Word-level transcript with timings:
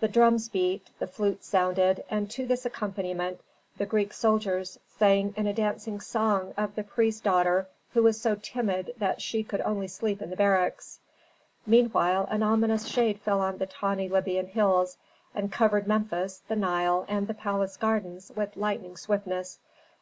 The 0.00 0.08
drums 0.08 0.50
beat, 0.50 0.90
the 0.98 1.06
flutes 1.06 1.46
sounded, 1.46 2.04
and 2.10 2.30
to 2.32 2.44
this 2.44 2.66
accompaniment 2.66 3.40
the 3.78 3.86
Greek 3.86 4.12
soldiers 4.12 4.78
sang 4.98 5.32
a 5.34 5.50
dancing 5.50 5.98
song 5.98 6.52
of 6.58 6.74
the 6.74 6.82
priest's 6.84 7.22
daughter 7.22 7.66
who 7.94 8.02
was 8.02 8.20
so 8.20 8.34
timid 8.34 8.92
that 8.98 9.22
she 9.22 9.42
could 9.42 9.62
sleep 9.88 10.18
only 10.20 10.24
in 10.24 10.28
the 10.28 10.36
barracks. 10.36 11.00
Meanwhile 11.64 12.28
an 12.30 12.42
ominous 12.42 12.86
shade 12.86 13.18
fell 13.22 13.40
on 13.40 13.56
the 13.56 13.64
tawny 13.64 14.10
Libyan 14.10 14.48
hills, 14.48 14.98
and 15.34 15.50
covered 15.50 15.86
Memphis, 15.88 16.42
the 16.48 16.54
Nile, 16.56 17.06
and 17.08 17.26
the 17.26 17.32
palace 17.32 17.78
gardens 17.78 18.30
with 18.36 18.58
lightning 18.58 18.98
swiftness. 18.98 19.58